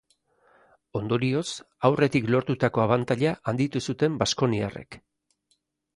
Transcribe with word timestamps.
Ondorioz, 0.99 1.43
aurretik 1.89 2.29
lortutako 2.35 2.85
abantaila 2.87 3.35
handitu 3.53 3.83
zuten 3.93 4.17
baskoniarrek. 4.23 4.99